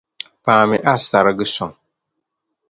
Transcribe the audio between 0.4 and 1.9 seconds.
Paami a sariga sɔŋ.